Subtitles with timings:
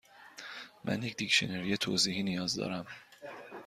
[0.85, 2.85] من یک دیکشنری توضیحی نیاز دارم.